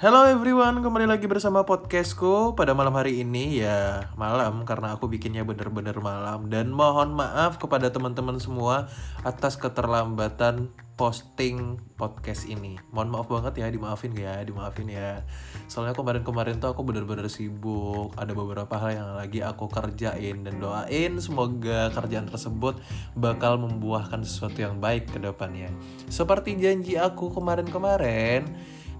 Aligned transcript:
Hello 0.00 0.24
everyone, 0.24 0.80
kembali 0.80 1.04
lagi 1.04 1.28
bersama 1.28 1.68
podcastku 1.68 2.56
pada 2.56 2.72
malam 2.72 2.96
hari 2.96 3.20
ini 3.20 3.60
ya 3.60 4.08
malam 4.16 4.64
karena 4.64 4.96
aku 4.96 5.12
bikinnya 5.12 5.44
bener-bener 5.44 5.92
malam 6.00 6.48
dan 6.48 6.72
mohon 6.72 7.12
maaf 7.12 7.60
kepada 7.60 7.92
teman-teman 7.92 8.40
semua 8.40 8.88
atas 9.28 9.60
keterlambatan 9.60 10.72
posting 10.96 11.76
podcast 12.00 12.48
ini. 12.48 12.80
Mohon 12.96 13.08
maaf 13.12 13.28
banget 13.28 13.60
ya, 13.60 13.68
dimaafin 13.68 14.16
ya, 14.16 14.40
dimaafin 14.40 14.88
ya. 14.88 15.20
Soalnya 15.68 15.92
kemarin-kemarin 15.92 16.64
tuh 16.64 16.72
aku 16.72 16.80
bener-bener 16.80 17.28
sibuk, 17.28 18.16
ada 18.16 18.32
beberapa 18.32 18.80
hal 18.80 18.96
yang 18.96 19.10
lagi 19.20 19.44
aku 19.44 19.68
kerjain 19.68 20.48
dan 20.48 20.60
doain 20.60 21.12
semoga 21.20 21.92
kerjaan 21.92 22.24
tersebut 22.24 22.80
bakal 23.16 23.60
membuahkan 23.60 24.24
sesuatu 24.24 24.64
yang 24.64 24.80
baik 24.80 25.12
ke 25.12 25.20
depannya. 25.20 25.68
Seperti 26.08 26.56
janji 26.56 26.96
aku 26.96 27.32
kemarin-kemarin, 27.32 28.48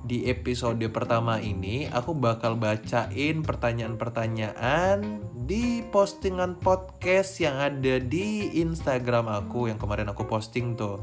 di 0.05 0.27
episode 0.29 0.81
pertama 0.89 1.37
ini 1.39 1.85
aku 1.89 2.17
bakal 2.17 2.57
bacain 2.57 3.45
pertanyaan-pertanyaan 3.45 5.21
di 5.45 5.85
postingan 5.93 6.57
podcast 6.57 7.37
yang 7.43 7.61
ada 7.61 8.01
di 8.01 8.55
Instagram 8.61 9.29
aku 9.29 9.69
yang 9.69 9.77
kemarin 9.77 10.09
aku 10.09 10.25
posting 10.25 10.79
tuh. 10.79 11.03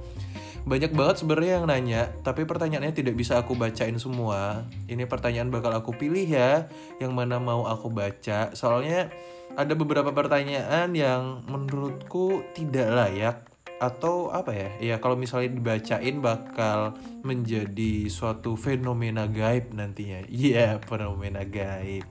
Banyak 0.68 0.92
banget 0.92 1.24
sebenarnya 1.24 1.64
yang 1.64 1.68
nanya, 1.72 2.02
tapi 2.28 2.44
pertanyaannya 2.44 2.92
tidak 2.92 3.16
bisa 3.16 3.40
aku 3.40 3.56
bacain 3.56 3.96
semua. 3.96 4.68
Ini 4.92 5.08
pertanyaan 5.08 5.48
bakal 5.48 5.72
aku 5.72 5.96
pilih 5.96 6.28
ya, 6.28 6.68
yang 7.00 7.16
mana 7.16 7.40
mau 7.40 7.64
aku 7.64 7.88
baca. 7.88 8.52
Soalnya 8.52 9.08
ada 9.56 9.74
beberapa 9.80 10.12
pertanyaan 10.12 10.92
yang 10.92 11.48
menurutku 11.48 12.44
tidak 12.52 12.88
layak 12.92 13.48
atau 13.78 14.34
apa 14.34 14.52
ya? 14.54 14.70
Ya 14.82 14.96
kalau 14.98 15.14
misalnya 15.14 15.54
dibacain 15.54 16.18
bakal 16.22 16.98
menjadi 17.22 18.10
suatu 18.10 18.58
fenomena 18.58 19.30
gaib 19.30 19.74
nantinya. 19.74 20.26
Iya 20.32 20.54
yeah, 20.54 20.72
fenomena 20.82 21.46
gaib. 21.46 22.04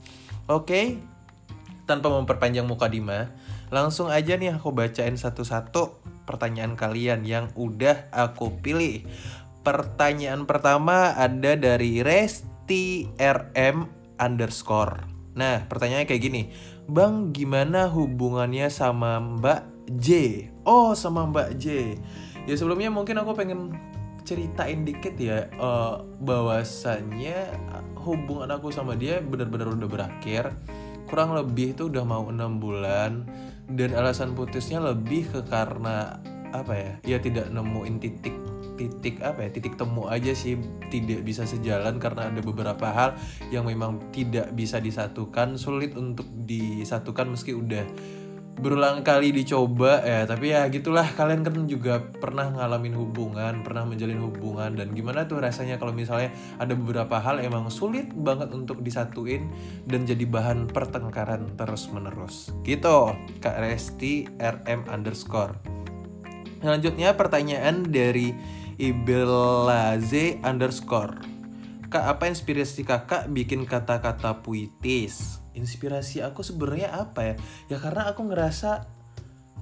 Oke 0.47 0.63
okay? 0.63 0.87
tanpa 1.87 2.11
memperpanjang 2.11 2.67
muka 2.67 2.91
Dima 2.91 3.31
langsung 3.71 4.11
aja 4.11 4.39
nih 4.39 4.59
aku 4.59 4.71
bacain 4.71 5.19
satu-satu 5.19 6.03
pertanyaan 6.27 6.75
kalian 6.75 7.23
yang 7.23 7.51
udah 7.55 8.11
aku 8.11 8.59
pilih. 8.63 9.07
Pertanyaan 9.63 10.47
pertama 10.47 11.15
ada 11.15 11.59
dari 11.59 12.03
Resti 12.03 13.11
RM 13.19 13.87
underscore. 14.19 15.03
Nah 15.35 15.67
pertanyaannya 15.67 16.07
kayak 16.07 16.23
gini. 16.23 16.43
Bang 16.87 17.35
gimana 17.35 17.91
hubungannya 17.91 18.71
sama 18.71 19.19
Mbak 19.19 19.91
J. 19.99 20.09
Oh, 20.67 20.99
sama 20.99 21.31
Mbak 21.31 21.51
J. 21.63 21.95
Ya 22.51 22.55
sebelumnya 22.59 22.91
mungkin 22.91 23.23
aku 23.23 23.39
pengen 23.39 23.79
ceritain 24.27 24.83
dikit 24.83 25.15
ya 25.15 25.47
uh, 25.63 26.03
bahwasannya 26.19 27.55
hubungan 28.03 28.51
aku 28.51 28.75
sama 28.75 28.99
dia 28.99 29.23
benar-benar 29.23 29.71
udah 29.79 29.87
berakhir. 29.87 30.51
Kurang 31.07 31.39
lebih 31.39 31.79
itu 31.79 31.87
udah 31.87 32.03
mau 32.03 32.27
enam 32.27 32.59
bulan 32.59 33.31
dan 33.71 33.95
alasan 33.95 34.35
putusnya 34.35 34.83
lebih 34.83 35.31
ke 35.31 35.47
karena 35.47 36.19
apa 36.51 36.75
ya? 36.75 36.93
Ya 37.07 37.19
tidak 37.23 37.47
nemuin 37.55 38.03
titik 38.03 38.35
titik 38.77 39.25
apa 39.25 39.49
ya 39.49 39.51
titik 39.55 39.81
temu 39.81 40.05
aja 40.05 40.37
sih 40.37 40.61
tidak 40.93 41.25
bisa 41.25 41.49
sejalan 41.49 41.97
karena 41.97 42.29
ada 42.29 42.45
beberapa 42.45 42.87
hal 42.93 43.17
yang 43.49 43.65
memang 43.65 44.13
tidak 44.13 44.53
bisa 44.53 44.79
disatukan 44.79 45.57
sulit 45.57 45.97
untuk 45.97 46.29
disatukan 46.45 47.33
meski 47.33 47.57
udah 47.57 47.89
berulang 48.57 49.05
kali 49.05 49.33
dicoba 49.33 50.01
ya. 50.03 50.25
Tapi 50.25 50.53
ya 50.53 50.65
gitulah 50.73 51.05
kalian 51.13 51.45
kan 51.45 51.69
juga 51.69 52.01
pernah 52.01 52.49
ngalamin 52.49 52.97
hubungan 52.97 53.61
pernah 53.61 53.85
menjalin 53.85 54.21
hubungan 54.21 54.73
dan 54.75 54.93
gimana 54.97 55.29
tuh 55.29 55.45
rasanya 55.45 55.77
kalau 55.77 55.93
misalnya 55.93 56.33
ada 56.57 56.73
beberapa 56.73 57.21
hal 57.21 57.41
emang 57.45 57.69
sulit 57.69 58.09
banget 58.17 58.51
untuk 58.53 58.81
disatuin 58.81 59.49
dan 59.85 60.09
jadi 60.09 60.25
bahan 60.25 60.73
pertengkaran 60.73 61.53
terus 61.55 61.89
menerus 61.93 62.51
gitu 62.65 63.13
kak 63.45 63.57
Resti 63.61 64.27
RM 64.41 64.89
underscore. 64.89 65.57
Selanjutnya 66.65 67.15
pertanyaan 67.15 67.85
dari 67.87 68.33
Ibelaze 68.77 70.41
underscore 70.45 71.36
kak 71.87 72.05
apa 72.17 72.31
inspirasi 72.31 72.83
kakak 72.83 73.31
bikin 73.31 73.65
kata-kata 73.65 74.43
puitis? 74.43 75.41
Inspirasi 75.57 76.21
aku 76.21 76.45
sebenarnya 76.45 76.93
apa 76.93 77.33
ya? 77.33 77.35
Ya 77.73 77.77
karena 77.81 78.11
aku 78.11 78.27
ngerasa 78.27 78.87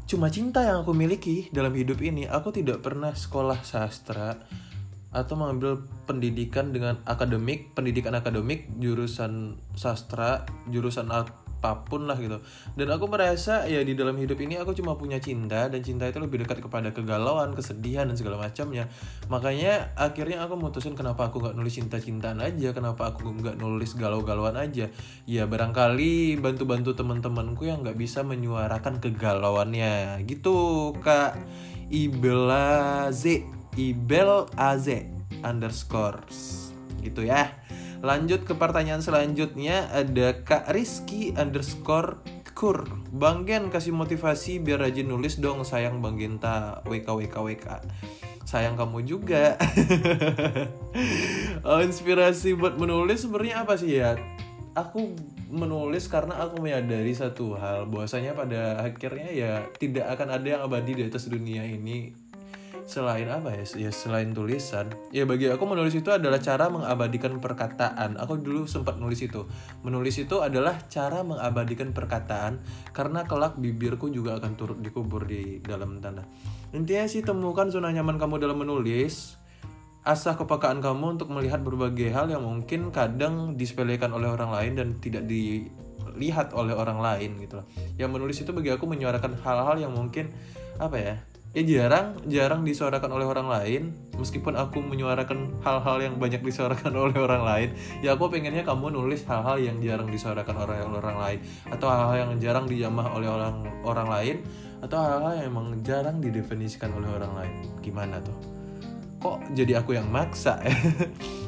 cuma 0.04 0.28
cinta 0.28 0.60
yang 0.64 0.84
aku 0.84 0.92
miliki 0.92 1.48
dalam 1.54 1.72
hidup 1.72 2.00
ini. 2.00 2.28
Aku 2.28 2.50
tidak 2.50 2.84
pernah 2.84 3.14
sekolah 3.14 3.62
sastra 3.62 4.36
atau 5.14 5.38
mengambil 5.38 5.86
pendidikan 6.10 6.74
dengan 6.74 6.98
akademik 7.06 7.70
pendidikan 7.78 8.18
akademik 8.18 8.66
jurusan 8.82 9.62
sastra 9.78 10.42
jurusan 10.74 11.06
apa 11.64 11.88
pun 11.88 12.04
lah 12.04 12.20
gitu. 12.20 12.44
Dan 12.76 12.92
aku 12.92 13.08
merasa 13.08 13.64
ya 13.64 13.80
di 13.80 13.96
dalam 13.96 14.20
hidup 14.20 14.36
ini 14.36 14.60
aku 14.60 14.76
cuma 14.76 15.00
punya 15.00 15.16
cinta 15.16 15.72
dan 15.72 15.80
cinta 15.80 16.04
itu 16.04 16.20
lebih 16.20 16.44
dekat 16.44 16.60
kepada 16.60 16.92
kegalauan 16.92 17.56
kesedihan 17.56 18.04
dan 18.04 18.20
segala 18.20 18.36
macamnya. 18.36 18.92
Makanya 19.32 19.96
akhirnya 19.96 20.44
aku 20.44 20.60
mutusin 20.60 20.92
kenapa 20.92 21.32
aku 21.32 21.40
nggak 21.40 21.56
nulis 21.56 21.80
cinta-cintaan 21.80 22.44
aja? 22.44 22.76
Kenapa 22.76 23.16
aku 23.16 23.32
nggak 23.32 23.56
nulis 23.56 23.96
galau-galauan 23.96 24.60
aja? 24.60 24.92
Ya 25.24 25.48
barangkali 25.48 26.36
bantu-bantu 26.36 26.92
teman-temanku 26.92 27.64
yang 27.64 27.80
nggak 27.80 27.96
bisa 27.96 28.20
menyuarakan 28.20 29.00
kegalauannya. 29.00 30.20
Gitu 30.28 30.92
kak. 31.00 31.40
Ibel 31.88 32.52
Z. 33.08 33.40
Ibel 33.74 34.52
Az 34.54 34.86
underscore 35.40 36.24
gitu 37.04 37.20
ya 37.28 37.52
Lanjut 38.04 38.44
ke 38.44 38.52
pertanyaan 38.52 39.00
selanjutnya 39.00 39.88
ada 39.88 40.36
Kak 40.44 40.68
Rizky 40.76 41.32
underscore 41.40 42.20
kur. 42.52 42.84
Bang 43.08 43.48
Gen 43.48 43.72
kasih 43.72 43.96
motivasi 43.96 44.60
biar 44.60 44.84
rajin 44.84 45.08
nulis 45.08 45.40
dong 45.40 45.64
sayang 45.64 46.04
Bang 46.04 46.20
Genta 46.20 46.84
WK 46.84 47.08
WK 47.08 47.36
WK 47.40 47.66
sayang 48.44 48.76
kamu 48.76 49.02
juga. 49.08 49.56
Oh, 51.64 51.80
inspirasi 51.80 52.52
buat 52.60 52.76
menulis 52.76 53.24
sebenarnya 53.24 53.64
apa 53.64 53.80
sih 53.80 53.96
ya? 53.96 54.20
Aku 54.76 55.16
menulis 55.48 56.12
karena 56.12 56.36
aku 56.44 56.60
menyadari 56.60 57.16
satu 57.16 57.56
hal 57.56 57.88
bahwasanya 57.88 58.36
pada 58.36 58.84
akhirnya 58.84 59.32
ya 59.32 59.52
tidak 59.80 60.12
akan 60.12 60.28
ada 60.36 60.44
yang 60.44 60.60
abadi 60.60 60.92
di 60.92 61.08
atas 61.08 61.24
dunia 61.24 61.64
ini 61.64 62.12
selain 62.84 63.26
apa 63.32 63.56
ya? 63.56 63.64
Ya 63.88 63.90
selain 63.90 64.36
tulisan. 64.36 64.92
Ya 65.10 65.24
bagi 65.24 65.48
aku 65.48 65.64
menulis 65.64 65.96
itu 65.96 66.12
adalah 66.12 66.38
cara 66.38 66.68
mengabadikan 66.68 67.40
perkataan. 67.40 68.20
Aku 68.20 68.36
dulu 68.38 68.68
sempat 68.68 69.00
nulis 69.00 69.24
itu. 69.24 69.48
Menulis 69.80 70.20
itu 70.20 70.44
adalah 70.44 70.76
cara 70.92 71.24
mengabadikan 71.24 71.96
perkataan 71.96 72.60
karena 72.92 73.24
kelak 73.24 73.56
bibirku 73.56 74.12
juga 74.12 74.36
akan 74.36 74.52
turut 74.54 74.78
dikubur 74.84 75.24
di 75.24 75.64
dalam 75.64 75.98
tanah. 75.98 76.24
Intinya 76.76 77.08
sih 77.08 77.24
temukan 77.24 77.72
zona 77.72 77.90
nyaman 77.90 78.20
kamu 78.20 78.38
dalam 78.38 78.60
menulis. 78.60 79.40
Asah 80.04 80.36
kepekaan 80.36 80.84
kamu 80.84 81.16
untuk 81.16 81.32
melihat 81.32 81.64
berbagai 81.64 82.12
hal 82.12 82.28
yang 82.28 82.44
mungkin 82.44 82.92
kadang 82.92 83.56
disepelekan 83.56 84.12
oleh 84.12 84.28
orang 84.28 84.52
lain 84.52 84.72
dan 84.76 84.88
tidak 85.00 85.24
dilihat 85.24 86.52
oleh 86.52 86.76
orang 86.76 87.00
lain 87.00 87.40
gitu 87.40 87.64
loh. 87.64 87.66
Yang 87.96 88.10
menulis 88.12 88.36
itu 88.44 88.52
bagi 88.52 88.68
aku 88.68 88.84
menyuarakan 88.84 89.40
hal-hal 89.40 89.80
yang 89.80 89.96
mungkin 89.96 90.28
apa 90.76 90.96
ya? 91.00 91.16
Ya 91.54 91.62
jarang 91.62 92.18
jarang 92.26 92.66
disuarakan 92.66 93.10
oleh 93.14 93.26
orang 93.30 93.48
lain. 93.48 93.82
Meskipun 94.14 94.54
aku 94.54 94.78
menyuarakan 94.82 95.58
hal-hal 95.62 95.98
yang 96.02 96.14
banyak 96.18 96.42
disuarakan 96.42 96.94
oleh 97.08 97.18
orang 97.18 97.42
lain 97.42 97.68
ya 97.98 98.14
aku 98.14 98.30
pengennya 98.30 98.62
kamu 98.62 98.94
nulis 98.94 99.26
hal-hal 99.26 99.58
yang 99.58 99.78
jarang 99.82 100.10
disuarakan 100.10 100.54
oleh 100.66 100.82
orang 100.82 101.18
lain. 101.18 101.38
Atau 101.70 101.86
hal-hal 101.86 102.16
yang 102.26 102.32
jarang 102.42 102.66
dijamah 102.66 103.06
oleh 103.14 103.30
orang 103.30 103.64
orang 103.86 104.08
lain. 104.10 104.36
Atau 104.82 104.98
hal-hal 104.98 105.32
yang 105.40 105.46
emang 105.54 105.66
jarang 105.86 106.18
didefinisikan 106.18 106.90
oleh 106.92 107.08
orang 107.08 107.32
lain. 107.38 107.54
Gimana 107.80 108.18
tuh? 108.20 108.36
Kok 109.22 109.56
jadi 109.56 109.80
aku 109.80 109.96
yang 109.96 110.12
maksa? 110.12 110.60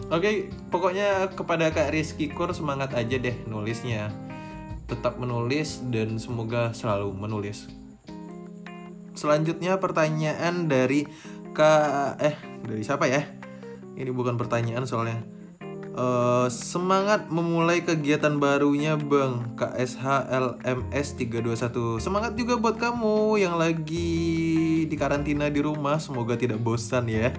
Oke, 0.06 0.22
okay, 0.22 0.34
pokoknya 0.72 1.34
kepada 1.34 1.68
Kak 1.74 1.92
Rizky 1.92 2.30
Kur 2.32 2.48
semangat 2.54 2.94
aja 2.96 3.18
deh 3.20 3.36
nulisnya. 3.44 4.08
Tetap 4.86 5.18
menulis 5.18 5.82
dan 5.90 6.16
semoga 6.16 6.72
selalu 6.72 7.12
menulis. 7.12 7.68
Selanjutnya 9.16 9.80
pertanyaan 9.80 10.68
dari 10.68 11.08
Kak 11.56 12.20
eh 12.20 12.36
dari 12.62 12.84
siapa 12.84 13.08
ya? 13.08 13.24
Ini 13.96 14.12
bukan 14.12 14.36
pertanyaan 14.36 14.84
soalnya. 14.84 15.35
Uh, 15.96 16.44
semangat 16.52 17.32
memulai 17.32 17.80
kegiatan 17.80 18.36
barunya 18.36 19.00
Bang. 19.00 19.56
KSHLMS 19.56 21.16
321 21.16 22.04
Semangat 22.04 22.36
juga 22.36 22.60
buat 22.60 22.76
kamu 22.76 23.40
yang 23.40 23.56
lagi 23.56 24.84
di 24.84 24.92
karantina 24.92 25.48
di 25.48 25.64
rumah. 25.64 25.96
Semoga 25.96 26.36
tidak 26.36 26.60
bosan 26.60 27.08
ya. 27.08 27.32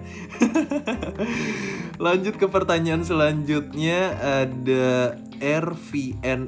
Lanjut 2.05 2.41
ke 2.41 2.49
pertanyaan 2.49 3.05
selanjutnya. 3.05 4.17
Ada 4.17 5.21
RVNFYA 5.37 6.41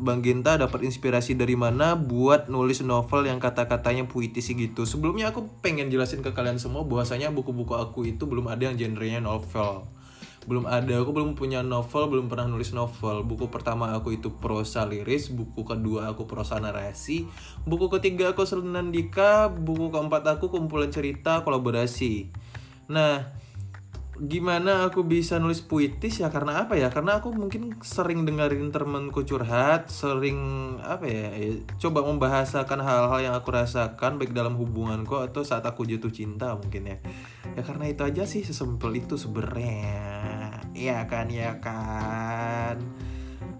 Bang 0.00 0.24
Genta 0.24 0.56
dapat 0.56 0.80
inspirasi 0.80 1.36
dari 1.36 1.60
mana 1.60 1.92
buat 1.92 2.48
nulis 2.48 2.80
novel 2.80 3.28
yang 3.28 3.36
kata-katanya 3.36 4.08
puitis 4.08 4.48
gitu? 4.48 4.88
Sebelumnya 4.88 5.28
aku 5.28 5.44
pengen 5.60 5.92
jelasin 5.92 6.24
ke 6.24 6.32
kalian 6.32 6.56
semua 6.56 6.88
bahwasanya 6.88 7.28
buku-buku 7.36 7.76
aku 7.76 8.08
itu 8.08 8.24
belum 8.24 8.48
ada 8.48 8.72
yang 8.72 8.80
genrenya 8.80 9.20
novel 9.20 9.84
belum 10.46 10.64
ada 10.70 11.02
aku 11.02 11.10
belum 11.10 11.34
punya 11.34 11.60
novel 11.60 12.06
belum 12.06 12.26
pernah 12.30 12.46
nulis 12.46 12.70
novel. 12.70 13.26
Buku 13.26 13.50
pertama 13.50 13.92
aku 13.92 14.14
itu 14.14 14.30
prosa 14.30 14.86
liris 14.86 15.34
buku 15.34 15.66
kedua 15.66 16.14
aku 16.14 16.24
prosa 16.24 16.62
narasi 16.62 17.26
buku 17.66 17.90
ketiga 17.98 18.30
aku 18.30 18.46
senandika 18.46 19.50
buku 19.50 19.90
keempat 19.90 20.38
aku 20.38 20.48
kumpulan 20.48 20.88
cerita 20.94 21.42
kolaborasi. 21.42 22.30
Nah 22.86 23.36
gimana 24.16 24.88
aku 24.88 25.04
bisa 25.04 25.36
nulis 25.36 25.60
puitis 25.60 26.24
ya? 26.24 26.32
Karena 26.32 26.64
apa 26.64 26.72
ya? 26.80 26.88
Karena 26.88 27.20
aku 27.20 27.36
mungkin 27.36 27.76
sering 27.84 28.24
dengerin 28.24 28.72
temenku 28.72 29.28
curhat 29.28 29.92
sering 29.92 30.38
apa 30.80 31.04
ya, 31.04 31.36
ya 31.36 31.60
coba 31.76 32.00
membahasakan 32.00 32.80
hal-hal 32.80 33.20
yang 33.20 33.34
aku 33.36 33.52
rasakan 33.52 34.16
baik 34.16 34.32
dalam 34.32 34.56
hubunganku 34.56 35.20
atau 35.20 35.44
saat 35.44 35.68
aku 35.68 35.84
jatuh 35.84 36.08
cinta 36.08 36.56
mungkin 36.56 36.96
ya. 36.96 36.98
Ya 37.52 37.62
karena 37.64 37.92
itu 37.92 38.02
aja 38.08 38.24
sih 38.24 38.40
sesimpel 38.40 38.96
itu 38.96 39.20
sebenarnya 39.20 40.00
ya 40.76 41.08
kan 41.08 41.32
ya 41.32 41.56
kan. 41.58 42.76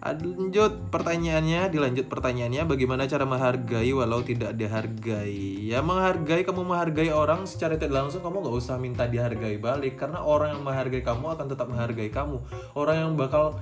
Lanjut 0.06 0.92
pertanyaannya 0.94 1.66
dilanjut 1.66 2.06
pertanyaannya 2.06 2.62
bagaimana 2.68 3.10
cara 3.10 3.26
menghargai 3.26 3.90
walau 3.90 4.22
tidak 4.22 4.54
dihargai? 4.54 5.66
Ya 5.66 5.82
menghargai 5.82 6.46
kamu 6.46 6.62
menghargai 6.62 7.10
orang 7.10 7.42
secara 7.48 7.74
tidak 7.74 8.06
langsung 8.06 8.22
kamu 8.22 8.46
nggak 8.46 8.56
usah 8.60 8.78
minta 8.78 9.10
dihargai 9.10 9.58
balik. 9.58 9.98
Karena 9.98 10.22
orang 10.22 10.54
yang 10.54 10.62
menghargai 10.62 11.02
kamu 11.02 11.26
akan 11.34 11.46
tetap 11.50 11.66
menghargai 11.66 12.12
kamu. 12.12 12.38
Orang 12.78 12.96
yang 13.02 13.12
bakal 13.18 13.58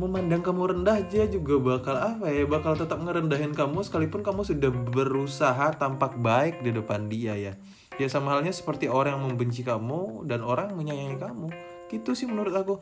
memandang 0.00 0.40
kamu 0.40 0.72
rendah 0.72 1.04
aja 1.04 1.28
juga 1.28 1.60
bakal 1.60 2.00
apa 2.00 2.24
ya 2.32 2.48
bakal 2.48 2.72
tetap 2.72 2.96
ngerendahin 2.96 3.52
kamu 3.52 3.84
sekalipun 3.84 4.24
kamu 4.24 4.40
sudah 4.48 4.72
berusaha 4.72 5.76
tampak 5.76 6.16
baik 6.16 6.64
di 6.64 6.72
depan 6.72 7.12
dia 7.12 7.36
ya. 7.36 7.52
Ya 8.00 8.08
sama 8.08 8.32
halnya 8.32 8.56
seperti 8.56 8.88
orang 8.88 9.20
yang 9.20 9.24
membenci 9.28 9.60
kamu 9.60 10.24
dan 10.24 10.40
orang 10.40 10.72
yang 10.72 10.78
menyayangi 10.80 11.20
kamu 11.20 11.52
gitu 11.92 12.16
sih 12.16 12.24
menurut 12.24 12.56
aku. 12.56 12.80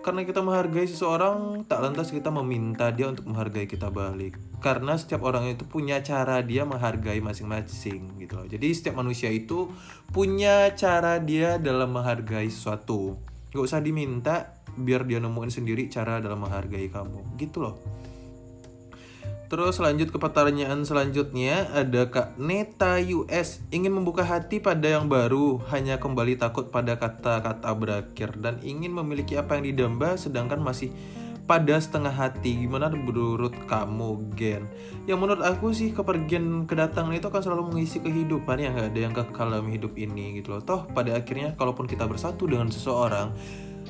Karena 0.00 0.24
kita 0.24 0.40
menghargai 0.40 0.88
seseorang 0.88 1.64
tak 1.68 1.84
lantas 1.84 2.08
kita 2.08 2.32
meminta 2.32 2.88
dia 2.92 3.08
untuk 3.08 3.28
menghargai 3.28 3.68
kita 3.68 3.88
balik. 3.88 4.36
Karena 4.60 4.96
setiap 4.96 5.24
orang 5.24 5.48
itu 5.52 5.64
punya 5.68 6.00
cara 6.00 6.40
dia 6.44 6.68
menghargai 6.68 7.20
masing-masing 7.20 8.20
gitu 8.20 8.40
loh. 8.40 8.46
Jadi 8.48 8.68
setiap 8.72 9.00
manusia 9.00 9.28
itu 9.28 9.68
punya 10.12 10.72
cara 10.76 11.20
dia 11.20 11.60
dalam 11.60 11.92
menghargai 11.92 12.48
sesuatu. 12.48 13.20
Gak 13.52 13.64
usah 13.64 13.80
diminta 13.84 14.60
biar 14.76 15.04
dia 15.04 15.20
nemuin 15.20 15.52
sendiri 15.52 15.88
cara 15.92 16.20
dalam 16.20 16.44
menghargai 16.44 16.88
kamu. 16.88 17.36
Gitu 17.36 17.60
loh 17.60 17.76
Terus 19.50 19.82
lanjut 19.82 20.14
ke 20.14 20.18
pertanyaan 20.22 20.86
selanjutnya. 20.86 21.66
Ada 21.74 22.06
Kak 22.06 22.38
Neta 22.38 23.02
US 23.02 23.58
ingin 23.74 23.90
membuka 23.90 24.22
hati 24.22 24.62
pada 24.62 24.86
yang 24.86 25.10
baru 25.10 25.58
hanya 25.74 25.98
kembali 25.98 26.38
takut 26.38 26.70
pada 26.70 26.94
kata-kata 26.94 27.66
berakhir 27.74 28.38
dan 28.38 28.62
ingin 28.62 28.94
memiliki 28.94 29.34
apa 29.34 29.58
yang 29.58 29.66
didamba 29.74 30.14
sedangkan 30.14 30.62
masih 30.62 30.94
pada 31.50 31.74
setengah 31.82 32.14
hati. 32.14 32.62
Gimana 32.62 32.94
menurut 32.94 33.50
kamu 33.66 34.38
Gen? 34.38 34.70
Yang 35.10 35.18
menurut 35.18 35.42
aku 35.42 35.74
sih 35.74 35.90
kepergian 35.90 36.70
kedatangan 36.70 37.10
itu 37.10 37.26
akan 37.26 37.42
selalu 37.42 37.74
mengisi 37.74 37.98
kehidupan 37.98 38.54
yang 38.54 38.78
gak 38.78 38.94
ada 38.94 39.00
yang 39.02 39.14
kekal 39.18 39.50
dalam 39.50 39.66
hidup 39.66 39.98
ini 39.98 40.38
gitu 40.38 40.54
loh. 40.54 40.62
Toh 40.62 40.86
pada 40.94 41.18
akhirnya 41.18 41.58
kalaupun 41.58 41.90
kita 41.90 42.06
bersatu 42.06 42.46
dengan 42.46 42.70
seseorang 42.70 43.34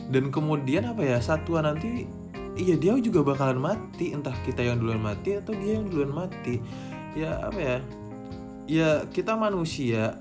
dan 0.08 0.32
kemudian 0.32 0.88
apa 0.88 1.04
ya 1.04 1.20
satuan 1.20 1.68
nanti 1.68 2.08
iya 2.60 2.76
dia 2.76 2.92
juga 3.00 3.24
bakalan 3.24 3.56
mati. 3.56 4.12
Entah 4.12 4.36
kita 4.44 4.60
yang 4.60 4.76
duluan 4.76 5.00
mati 5.00 5.40
atau 5.40 5.56
dia 5.56 5.80
yang 5.80 5.88
duluan 5.88 6.12
mati. 6.12 6.60
Ya 7.16 7.40
apa 7.40 7.58
ya? 7.58 7.78
Ya 8.68 8.90
kita 9.08 9.34
manusia 9.34 10.20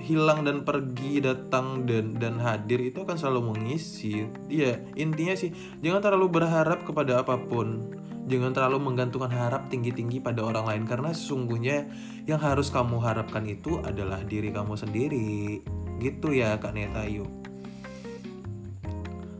hilang 0.00 0.48
dan 0.48 0.64
pergi 0.64 1.20
datang 1.20 1.84
dan 1.84 2.16
dan 2.16 2.40
hadir 2.40 2.80
itu 2.80 3.04
akan 3.04 3.20
selalu 3.20 3.52
mengisi 3.52 4.24
iya 4.48 4.80
intinya 4.96 5.36
sih 5.36 5.52
jangan 5.84 6.00
terlalu 6.00 6.40
berharap 6.40 6.88
kepada 6.88 7.20
apa 7.20 7.36
pun. 7.36 7.92
Jangan 8.28 8.52
terlalu 8.52 8.92
menggantungkan 8.92 9.32
harap 9.32 9.72
tinggi-tinggi 9.72 10.20
pada 10.20 10.44
orang 10.44 10.68
lain. 10.68 10.84
Karena 10.84 11.16
sesungguhnya 11.16 11.88
yang 12.28 12.36
harus 12.36 12.68
kamu 12.68 13.00
harapkan 13.00 13.48
itu 13.48 13.80
adalah 13.80 14.20
diri 14.20 14.52
kamu 14.52 14.76
sendiri. 14.76 15.64
Gitu 15.96 16.36
ya 16.36 16.60
Kak 16.60 16.76
Netayu 16.76 17.37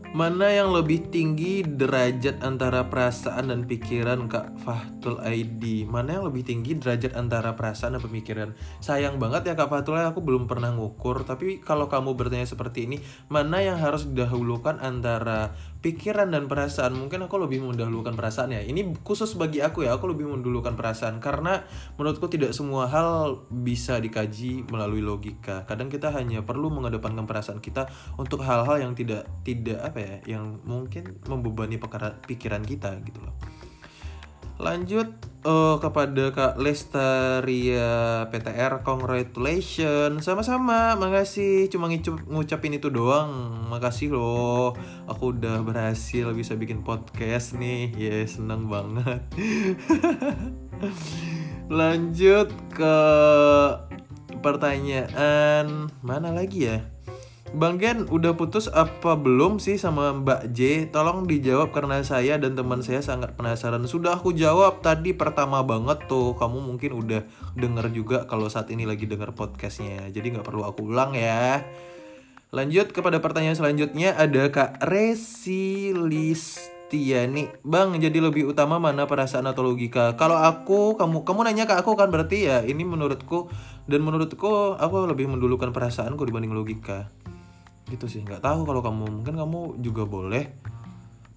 Mana 0.09 0.49
yang 0.49 0.73
lebih 0.73 1.13
tinggi 1.13 1.61
derajat 1.61 2.41
antara 2.41 2.89
perasaan 2.89 3.53
dan 3.53 3.69
pikiran 3.69 4.25
Kak 4.25 4.57
Fahtul 4.65 5.21
ID? 5.21 5.85
Mana 5.85 6.17
yang 6.17 6.25
lebih 6.25 6.41
tinggi 6.41 6.73
derajat 6.81 7.13
antara 7.13 7.53
perasaan 7.53 7.93
dan 7.93 8.01
pemikiran? 8.01 8.57
Sayang 8.81 9.21
banget 9.21 9.45
ya 9.45 9.53
Kak 9.53 9.69
Fahtul, 9.69 10.01
aku 10.01 10.25
belum 10.25 10.49
pernah 10.49 10.73
ngukur. 10.73 11.29
Tapi 11.29 11.61
kalau 11.61 11.85
kamu 11.85 12.17
bertanya 12.17 12.49
seperti 12.49 12.89
ini, 12.89 12.97
mana 13.29 13.61
yang 13.61 13.77
harus 13.77 14.09
didahulukan 14.09 14.81
antara 14.81 15.53
pikiran 15.79 16.27
dan 16.27 16.51
perasaan 16.51 16.91
mungkin 16.91 17.23
aku 17.23 17.39
lebih 17.39 17.63
mendahulukan 17.63 18.11
perasaan 18.11 18.51
ya 18.51 18.59
ini 18.59 18.99
khusus 18.99 19.39
bagi 19.39 19.63
aku 19.63 19.87
ya 19.87 19.95
aku 19.95 20.11
lebih 20.11 20.27
mendahulukan 20.27 20.75
perasaan 20.75 21.23
karena 21.23 21.63
menurutku 21.95 22.27
tidak 22.27 22.51
semua 22.51 22.91
hal 22.91 23.47
bisa 23.47 23.95
dikaji 24.03 24.67
melalui 24.67 24.99
logika 24.99 25.63
kadang 25.63 25.87
kita 25.87 26.11
hanya 26.11 26.43
perlu 26.43 26.67
mengedepankan 26.67 27.23
perasaan 27.23 27.63
kita 27.63 27.87
untuk 28.19 28.43
hal-hal 28.43 28.75
yang 28.75 28.91
tidak 28.91 29.23
tidak 29.47 29.79
apa 29.79 29.98
ya 29.99 30.39
yang 30.39 30.63
mungkin 30.63 31.19
membebani 31.27 31.75
pikiran 32.25 32.63
kita 32.63 32.95
gitu 33.03 33.19
loh. 33.19 33.35
Lanjut 34.59 35.07
uh, 35.47 35.79
kepada 35.79 36.35
Kak 36.35 36.59
Lestaria 36.59 38.27
PTR 38.27 38.83
congratulations. 38.83 40.19
Sama-sama 40.19 40.99
makasih. 40.99 41.71
Cuma 41.71 41.87
ngicup, 41.87 42.19
ngucapin 42.27 42.75
itu 42.75 42.91
doang. 42.91 43.31
Makasih 43.71 44.11
loh. 44.11 44.75
Aku 45.07 45.31
udah 45.31 45.63
berhasil 45.63 46.27
bisa 46.35 46.59
bikin 46.59 46.83
podcast 46.83 47.55
nih. 47.55 47.95
Ya 47.95 48.19
yes, 48.19 48.35
seneng 48.35 48.67
banget. 48.67 49.23
Lanjut 51.79 52.51
ke 52.75 52.97
pertanyaan 54.43 55.87
mana 56.03 56.35
lagi 56.35 56.67
ya 56.67 56.83
Bang 57.49 57.81
Gen 57.81 58.05
udah 58.05 58.37
putus 58.37 58.69
apa 58.69 59.17
belum 59.17 59.57
sih 59.57 59.81
sama 59.81 60.13
Mbak 60.13 60.53
J? 60.53 60.85
Tolong 60.93 61.25
dijawab 61.25 61.73
karena 61.73 61.97
saya 62.05 62.37
dan 62.37 62.53
teman 62.53 62.85
saya 62.85 63.01
sangat 63.01 63.33
penasaran. 63.33 63.81
Sudah 63.89 64.21
aku 64.21 64.37
jawab 64.37 64.85
tadi 64.85 65.17
pertama 65.17 65.65
banget 65.65 66.05
tuh. 66.05 66.37
Kamu 66.37 66.61
mungkin 66.61 66.93
udah 66.93 67.25
denger 67.57 67.89
juga 67.89 68.29
kalau 68.29 68.45
saat 68.53 68.69
ini 68.69 68.85
lagi 68.85 69.09
denger 69.09 69.33
podcastnya. 69.33 70.13
Jadi 70.13 70.37
nggak 70.37 70.45
perlu 70.45 70.61
aku 70.61 70.93
ulang 70.93 71.17
ya. 71.17 71.65
Lanjut 72.53 72.93
kepada 72.93 73.17
pertanyaan 73.17 73.57
selanjutnya 73.57 74.13
ada 74.13 74.53
Kak 74.53 74.85
Resilistiani. 74.85 77.49
Bang, 77.65 77.97
jadi 77.97 78.21
lebih 78.21 78.53
utama 78.53 78.77
mana 78.77 79.09
perasaan 79.09 79.49
atau 79.49 79.65
logika? 79.65 80.13
Kalau 80.21 80.37
aku, 80.37 81.01
kamu 81.01 81.25
kamu 81.25 81.49
nanya 81.49 81.65
ke 81.65 81.73
aku 81.73 81.97
kan 81.97 82.13
berarti 82.13 82.45
ya 82.45 82.61
ini 82.61 82.85
menurutku 82.85 83.49
dan 83.89 84.05
menurutku 84.05 84.77
aku 84.77 85.09
lebih 85.09 85.25
mendulukan 85.25 85.73
perasaanku 85.73 86.21
dibanding 86.29 86.53
logika 86.53 87.09
gitu 87.89 88.05
sih 88.05 88.21
nggak 88.21 88.45
tahu 88.45 88.63
kalau 88.63 88.81
kamu 88.85 89.21
mungkin 89.21 89.35
kamu 89.35 89.59
juga 89.81 90.05
boleh 90.05 90.53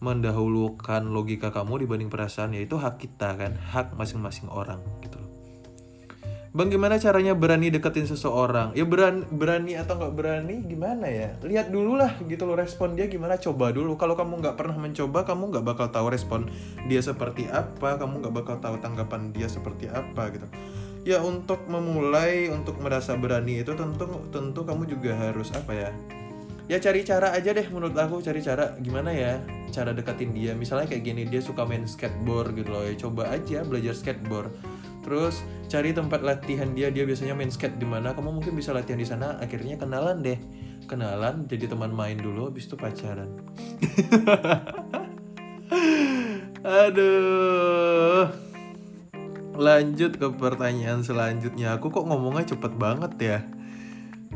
mendahulukan 0.03 1.03
logika 1.07 1.55
kamu 1.55 1.87
dibanding 1.87 2.11
perasaan 2.11 2.55
yaitu 2.59 2.77
hak 2.77 3.01
kita 3.01 3.35
kan 3.39 3.55
hak 3.57 3.95
masing-masing 3.95 4.51
orang 4.51 4.83
gitu 5.01 5.17
loh 5.19 5.33
Bang 6.53 6.69
gimana 6.69 7.01
caranya 7.01 7.33
berani 7.33 7.73
deketin 7.73 8.05
seseorang? 8.05 8.77
Ya 8.77 8.85
berani, 8.85 9.25
berani 9.33 9.73
atau 9.73 9.97
nggak 9.97 10.13
berani 10.13 10.61
gimana 10.69 11.09
ya? 11.09 11.33
Lihat 11.41 11.73
dulu 11.73 11.97
lah 11.97 12.21
gitu 12.29 12.45
loh 12.45 12.61
respon 12.61 12.93
dia 12.93 13.09
gimana 13.09 13.41
coba 13.41 13.73
dulu. 13.73 13.97
Kalau 13.97 14.13
kamu 14.13 14.45
nggak 14.45 14.61
pernah 14.61 14.77
mencoba 14.77 15.25
kamu 15.25 15.49
nggak 15.49 15.65
bakal 15.65 15.89
tahu 15.89 16.13
respon 16.13 16.53
dia 16.93 17.01
seperti 17.01 17.49
apa, 17.49 17.97
kamu 17.97 18.21
nggak 18.21 18.35
bakal 18.37 18.61
tahu 18.61 18.77
tanggapan 18.85 19.33
dia 19.33 19.49
seperti 19.49 19.89
apa 19.89 20.29
gitu. 20.29 20.45
Ya 21.09 21.25
untuk 21.25 21.65
memulai 21.73 22.53
untuk 22.53 22.77
merasa 22.85 23.17
berani 23.17 23.65
itu 23.65 23.73
tentu 23.73 24.05
tentu 24.29 24.61
kamu 24.69 24.93
juga 24.93 25.17
harus 25.17 25.57
apa 25.57 25.73
ya? 25.73 25.89
Ya 26.71 26.79
cari 26.79 27.03
cara 27.03 27.35
aja 27.35 27.51
deh 27.51 27.67
menurut 27.71 27.97
aku 27.99 28.23
cari 28.23 28.39
cara 28.39 28.79
gimana 28.79 29.11
ya 29.11 29.43
cara 29.73 29.91
deketin 29.97 30.31
dia. 30.37 30.53
Misalnya 30.55 30.87
kayak 30.87 31.03
gini 31.03 31.23
dia 31.27 31.41
suka 31.43 31.65
main 31.67 31.89
skateboard 31.89 32.55
gitu 32.55 32.71
loh 32.71 32.85
ya 32.85 32.95
coba 32.95 33.33
aja 33.33 33.65
belajar 33.67 33.97
skateboard. 33.97 34.53
Terus 35.03 35.43
cari 35.67 35.91
tempat 35.91 36.23
latihan 36.23 36.71
dia 36.77 36.93
dia 36.95 37.03
biasanya 37.03 37.35
main 37.35 37.51
skate 37.51 37.81
di 37.81 37.89
mana 37.89 38.15
kamu 38.15 38.39
mungkin 38.39 38.55
bisa 38.55 38.71
latihan 38.71 39.01
di 39.01 39.09
sana. 39.09 39.41
Akhirnya 39.43 39.81
kenalan 39.81 40.23
deh. 40.23 40.39
Kenalan 40.87 41.49
jadi 41.51 41.67
teman 41.67 41.91
main 41.91 42.19
dulu 42.21 42.53
habis 42.53 42.71
itu 42.71 42.77
pacaran. 42.79 43.31
Aduh. 46.63 48.31
Lanjut 49.53 50.17
ke 50.17 50.27
pertanyaan 50.39 51.03
selanjutnya. 51.03 51.77
Aku 51.77 51.91
kok 51.91 52.07
ngomongnya 52.07 52.55
cepet 52.55 52.73
banget 52.79 53.13
ya 53.19 53.39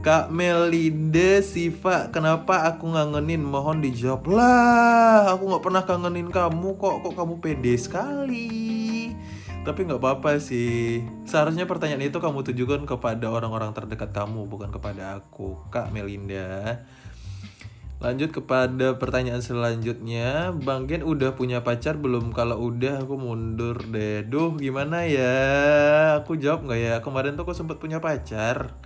Kak 0.05 0.29
Melinda 0.29 1.41
Siva, 1.41 2.13
kenapa 2.13 2.69
aku 2.69 2.93
ngangenin? 2.93 3.41
Mohon 3.41 3.81
dijawab 3.81 4.29
lah. 4.29 5.33
Aku 5.33 5.49
nggak 5.49 5.65
pernah 5.65 5.83
kangenin 5.89 6.29
kamu 6.29 6.77
kok. 6.77 7.01
Kok 7.01 7.15
kamu 7.17 7.35
pede 7.41 7.75
sekali? 7.81 8.49
Tapi 9.65 9.81
nggak 9.89 9.99
apa-apa 9.99 10.37
sih. 10.39 11.01
Seharusnya 11.25 11.65
pertanyaan 11.65 12.07
itu 12.07 12.21
kamu 12.21 12.45
tujukan 12.53 12.85
kepada 12.85 13.33
orang-orang 13.33 13.73
terdekat 13.73 14.13
kamu, 14.13 14.47
bukan 14.47 14.71
kepada 14.71 15.19
aku, 15.19 15.59
Kak 15.73 15.91
Melinda. 15.91 16.85
Lanjut 17.97 18.29
kepada 18.29 19.01
pertanyaan 19.01 19.41
selanjutnya 19.41 20.53
Bang 20.53 20.85
Gen 20.85 21.01
udah 21.01 21.33
punya 21.33 21.65
pacar 21.65 21.97
belum? 21.97 22.37
Kalau 22.37 22.61
udah 22.69 23.01
aku 23.01 23.17
mundur 23.17 23.81
deh 23.89 24.21
Duh 24.21 24.53
gimana 24.61 25.09
ya 25.09 25.33
Aku 26.21 26.37
jawab 26.37 26.69
nggak 26.69 26.77
ya 26.77 26.95
Kemarin 27.01 27.41
tuh 27.41 27.49
aku 27.49 27.57
sempat 27.57 27.81
punya 27.81 27.97
pacar 27.97 28.77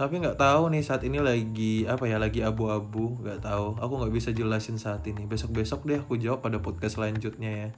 Tapi 0.00 0.16
nggak 0.16 0.40
tahu 0.40 0.72
nih 0.72 0.80
saat 0.80 1.04
ini 1.04 1.20
lagi 1.20 1.84
Apa 1.84 2.08
ya 2.08 2.16
lagi 2.16 2.40
abu-abu 2.40 3.20
nggak 3.20 3.44
tahu. 3.44 3.76
Aku 3.76 3.92
nggak 4.00 4.14
bisa 4.16 4.32
jelasin 4.32 4.80
saat 4.80 5.04
ini. 5.04 5.28
Besok-besok 5.28 5.84
deh 5.84 6.00
aku 6.00 6.16
jawab 6.16 6.40
pada 6.40 6.56
podcast 6.56 6.96
selanjutnya 6.96 7.52
ya. 7.52 7.68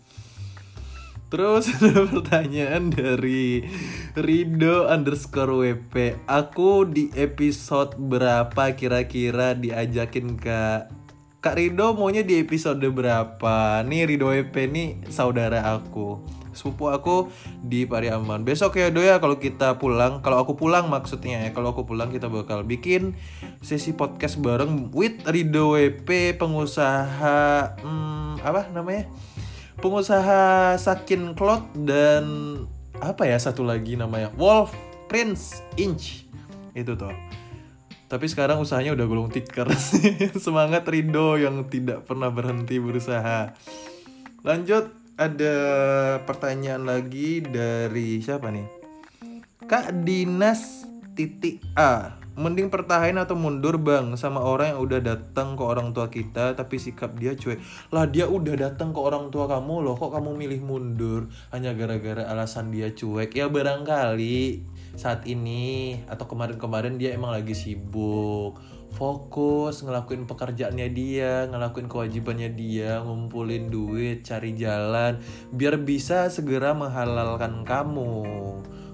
Terus 1.34 1.66
ada 1.82 2.06
pertanyaan 2.06 2.94
dari 2.94 3.66
Rido 4.14 4.86
underscore 4.86 5.50
WP 5.66 6.22
Aku 6.30 6.86
di 6.86 7.10
episode 7.18 7.98
berapa 7.98 8.70
kira-kira 8.78 9.58
diajakin 9.58 10.38
ke 10.38 10.86
Kak 11.42 11.58
Rido 11.58 11.98
maunya 11.98 12.22
di 12.22 12.38
episode 12.38 12.86
berapa? 12.86 13.82
Nih 13.82 14.06
Rido 14.06 14.30
WP 14.30 14.54
nih 14.70 14.88
saudara 15.10 15.74
aku 15.74 16.22
Sepupu 16.52 16.88
aku 16.92 17.32
di 17.60 17.84
Pariaman. 17.84 18.46
Besok 18.46 18.78
ya 18.78 18.88
Do 18.92 19.00
ya 19.00 19.18
kalau 19.18 19.40
kita 19.40 19.76
pulang 19.76 20.20
Kalau 20.20 20.40
aku 20.40 20.54
pulang 20.54 20.88
maksudnya 20.92 21.48
ya 21.48 21.50
Kalau 21.50 21.72
aku 21.72 21.88
pulang 21.88 22.12
kita 22.12 22.28
bakal 22.28 22.62
bikin 22.62 23.16
sesi 23.64 23.92
podcast 23.96 24.38
bareng 24.38 24.92
With 24.92 25.24
Rido 25.28 25.76
WP 25.76 26.36
pengusaha 26.36 27.76
hmm, 27.80 28.44
Apa 28.44 28.68
namanya? 28.70 29.08
pengusaha 29.82 30.76
Sakin 30.78 31.34
Cloud 31.34 31.74
dan 31.74 32.24
apa 33.02 33.26
ya 33.26 33.34
satu 33.34 33.66
lagi 33.66 33.98
namanya? 33.98 34.30
Wolf 34.38 34.70
Prince 35.10 35.58
Inch. 35.74 36.22
Itu 36.70 36.94
tuh 36.94 37.10
tapi 38.12 38.28
sekarang 38.28 38.60
usahanya 38.60 38.92
udah 38.92 39.08
gulung 39.08 39.32
tikar. 39.32 39.72
Semangat 40.44 40.84
Rido 40.84 41.40
yang 41.40 41.64
tidak 41.72 42.04
pernah 42.04 42.28
berhenti 42.28 42.76
berusaha. 42.76 43.56
Lanjut 44.44 44.92
ada 45.22 45.56
pertanyaan 46.26 46.82
lagi 46.82 47.38
dari 47.38 48.18
siapa 48.18 48.50
nih? 48.50 48.66
Kak 49.70 50.02
Dinas 50.02 50.82
titik 51.14 51.62
A. 51.78 52.18
Mending 52.32 52.72
pertahanin 52.72 53.20
atau 53.20 53.36
mundur 53.36 53.76
bang 53.76 54.16
sama 54.16 54.40
orang 54.40 54.72
yang 54.72 54.80
udah 54.80 55.00
datang 55.04 55.52
ke 55.52 55.62
orang 55.62 55.92
tua 55.92 56.08
kita 56.08 56.56
tapi 56.56 56.80
sikap 56.80 57.12
dia 57.20 57.36
cuek. 57.36 57.60
Lah 57.92 58.08
dia 58.08 58.24
udah 58.24 58.56
datang 58.56 58.96
ke 58.96 58.98
orang 59.04 59.28
tua 59.28 59.44
kamu 59.46 59.84
loh 59.84 59.94
kok 60.00 60.16
kamu 60.16 60.34
milih 60.40 60.64
mundur? 60.64 61.28
Hanya 61.52 61.76
gara-gara 61.76 62.24
alasan 62.26 62.72
dia 62.72 62.88
cuek. 62.90 63.36
Ya 63.36 63.52
barangkali 63.52 64.64
saat 64.96 65.28
ini 65.28 66.00
atau 66.08 66.24
kemarin-kemarin 66.24 66.96
dia 66.96 67.12
emang 67.12 67.36
lagi 67.36 67.52
sibuk 67.52 68.56
fokus 68.92 69.80
ngelakuin 69.82 70.28
pekerjaannya 70.28 70.88
dia, 70.92 71.48
ngelakuin 71.48 71.88
kewajibannya 71.88 72.52
dia, 72.52 73.00
ngumpulin 73.00 73.72
duit, 73.72 74.22
cari 74.22 74.52
jalan, 74.54 75.18
biar 75.50 75.80
bisa 75.80 76.28
segera 76.28 76.76
menghalalkan 76.76 77.64
kamu. 77.64 78.22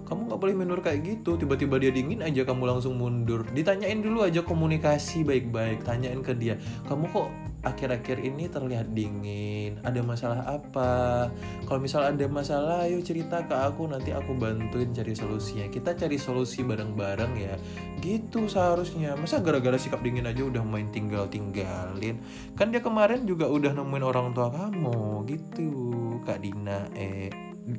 Kamu 0.09 0.21
nggak 0.25 0.41
boleh 0.41 0.55
mundur 0.57 0.81
kayak 0.81 1.05
gitu 1.05 1.37
tiba-tiba 1.37 1.77
dia 1.77 1.93
dingin 1.93 2.25
aja 2.25 2.49
kamu 2.49 2.65
langsung 2.65 2.97
mundur. 2.97 3.45
Ditanyain 3.53 4.01
dulu 4.01 4.25
aja 4.25 4.41
komunikasi 4.41 5.21
baik-baik 5.21 5.85
tanyain 5.85 6.25
ke 6.25 6.33
dia 6.33 6.57
kamu 6.89 7.05
kok 7.13 7.29
akhir-akhir 7.63 8.23
ini 8.23 8.47
terlihat 8.47 8.95
dingin. 8.95 9.83
Ada 9.83 10.01
masalah 10.03 10.43
apa? 10.47 11.27
Kalau 11.67 11.81
misal 11.83 12.07
ada 12.07 12.27
masalah 12.31 12.87
ayo 12.87 13.03
cerita 13.03 13.43
ke 13.47 13.55
aku 13.55 13.91
nanti 13.91 14.15
aku 14.15 14.35
bantuin 14.39 14.95
cari 14.95 15.15
solusinya. 15.15 15.67
Kita 15.67 15.95
cari 15.99 16.17
solusi 16.21 16.63
bareng-bareng 16.63 17.33
ya. 17.35 17.55
Gitu 17.99 18.47
seharusnya. 18.47 19.19
Masa 19.19 19.43
gara-gara 19.43 19.75
sikap 19.75 20.03
dingin 20.03 20.29
aja 20.29 20.47
udah 20.47 20.63
main 20.63 20.91
tinggal-tinggalin? 20.95 22.23
Kan 22.55 22.71
dia 22.71 22.83
kemarin 22.83 23.27
juga 23.27 23.51
udah 23.51 23.75
nemuin 23.75 24.05
orang 24.07 24.31
tua 24.37 24.51
kamu. 24.51 25.27
Gitu. 25.27 25.71
Kak 26.23 26.43
Dina 26.43 26.91
eh 26.99 27.31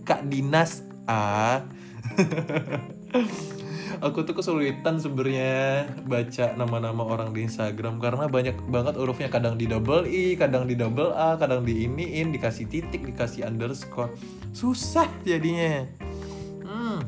kak 0.06 0.26
Dinas 0.30 0.86
A 1.10 1.66
aku 3.98 4.22
tuh 4.22 4.38
kesulitan 4.38 5.02
sebenarnya 5.02 5.90
baca 6.06 6.54
nama-nama 6.54 7.02
orang 7.02 7.34
di 7.34 7.50
Instagram 7.50 7.98
karena 7.98 8.30
banyak 8.30 8.56
banget 8.70 8.94
hurufnya 8.96 9.30
kadang 9.34 9.58
di 9.58 9.66
double 9.66 10.06
i, 10.06 10.38
kadang 10.38 10.70
di 10.70 10.78
double 10.78 11.10
a, 11.18 11.34
kadang 11.42 11.66
di 11.66 11.90
iniin, 11.90 12.30
dikasih 12.30 12.70
titik, 12.70 13.02
dikasih 13.02 13.50
underscore, 13.50 14.14
susah 14.54 15.10
jadinya. 15.26 15.90
Hmm. 16.62 17.02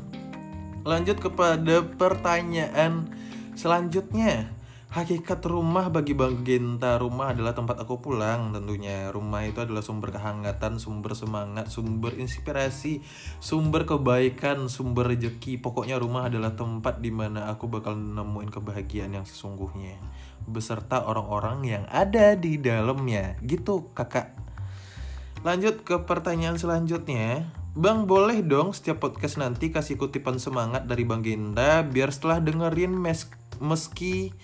Lanjut 0.82 1.22
kepada 1.22 1.86
pertanyaan 1.94 3.06
selanjutnya. 3.54 4.61
Hakikat 4.92 5.40
rumah 5.48 5.88
bagi 5.88 6.12
Bang 6.12 6.44
Genta 6.44 7.00
Rumah 7.00 7.32
adalah 7.32 7.56
tempat 7.56 7.80
aku 7.80 8.04
pulang 8.04 8.52
tentunya. 8.52 9.08
Rumah 9.08 9.48
itu 9.48 9.64
adalah 9.64 9.80
sumber 9.80 10.12
kehangatan, 10.12 10.76
sumber 10.76 11.16
semangat, 11.16 11.72
sumber 11.72 12.12
inspirasi 12.20 13.00
Sumber 13.40 13.88
kebaikan, 13.88 14.68
sumber 14.68 15.08
rezeki 15.16 15.64
Pokoknya 15.64 15.96
rumah 15.96 16.28
adalah 16.28 16.52
tempat 16.52 17.00
di 17.00 17.08
mana 17.08 17.48
aku 17.48 17.72
bakal 17.72 17.96
nemuin 17.96 18.52
kebahagiaan 18.52 19.16
yang 19.16 19.24
sesungguhnya 19.24 19.96
Beserta 20.44 21.08
orang-orang 21.08 21.64
yang 21.64 21.84
ada 21.88 22.36
di 22.36 22.60
dalamnya. 22.60 23.40
Gitu 23.40 23.96
kakak. 23.96 24.36
Lanjut 25.40 25.88
ke 25.88 26.04
pertanyaan 26.04 26.60
selanjutnya. 26.60 27.48
Bang 27.72 28.04
boleh 28.04 28.44
dong 28.44 28.76
setiap 28.76 29.00
podcast 29.00 29.40
nanti 29.40 29.72
kasih 29.72 29.96
kutipan 29.96 30.36
semangat 30.36 30.84
dari 30.84 31.08
Bang 31.08 31.24
Genta 31.24 31.80
Biar 31.80 32.12
setelah 32.12 32.44
dengerin 32.44 32.92
mes 32.92 33.24
meski 33.56 34.36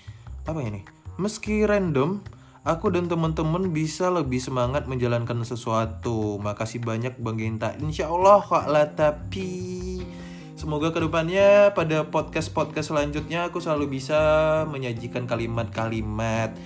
apa 0.48 0.64
ini? 0.64 0.80
Meski 1.20 1.68
random, 1.68 2.24
aku 2.64 2.88
dan 2.88 3.04
teman-teman 3.04 3.68
bisa 3.68 4.08
lebih 4.08 4.40
semangat 4.40 4.88
menjalankan 4.88 5.44
sesuatu. 5.44 6.40
Makasih 6.40 6.80
banyak 6.80 7.20
Bang 7.20 7.36
Genta. 7.36 7.76
Insya 7.76 8.08
Allah 8.08 8.40
Kak 8.40 8.64
Latapi. 8.64 9.76
Semoga 10.56 10.90
ke 10.90 11.04
depannya 11.04 11.70
pada 11.76 12.08
podcast-podcast 12.08 12.90
selanjutnya 12.90 13.52
aku 13.52 13.62
selalu 13.62 14.00
bisa 14.00 14.18
menyajikan 14.66 15.28
kalimat-kalimat 15.28 16.56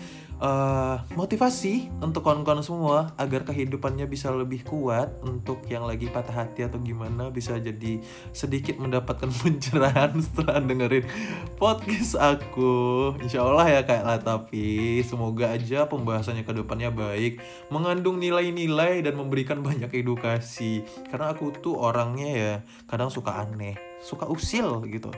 uh, 0.42 0.98
motivasi 1.14 1.88
untuk 2.02 2.26
kawan-kawan 2.26 2.60
semua 2.66 3.14
agar 3.16 3.46
kehidupannya 3.46 4.10
bisa 4.10 4.34
lebih 4.34 4.66
kuat 4.66 5.14
untuk 5.22 5.62
yang 5.70 5.86
lagi 5.86 6.10
patah 6.10 6.44
hati 6.44 6.66
atau 6.66 6.82
gimana 6.82 7.30
bisa 7.30 7.56
jadi 7.62 8.02
sedikit 8.34 8.76
mendapatkan 8.82 9.30
pencerahan 9.40 10.18
setelah 10.18 10.58
dengerin 10.58 11.06
podcast 11.56 12.18
aku. 12.18 13.14
Insya 13.22 13.46
Allah 13.46 13.80
ya 13.80 13.80
kayak 13.86 14.04
lah 14.04 14.18
tapi 14.18 15.00
semoga 15.06 15.54
aja 15.54 15.86
pembahasannya 15.86 16.42
ke 16.42 16.52
depannya 16.52 16.90
baik 16.90 17.38
mengandung 17.70 18.18
nilai-nilai 18.18 19.06
dan 19.06 19.14
memberikan 19.14 19.62
banyak 19.62 19.88
edukasi. 19.94 20.82
Karena 21.08 21.32
aku 21.32 21.54
tuh 21.54 21.78
orangnya 21.78 22.28
ya 22.28 22.52
kadang 22.90 23.08
suka 23.08 23.38
aneh 23.38 23.78
suka 24.02 24.26
usil 24.26 24.82
gitu 24.90 25.14